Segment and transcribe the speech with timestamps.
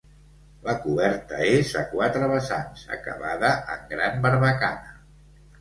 [0.67, 4.99] La coberta és a quatre vessants, acabada en gran barbacana.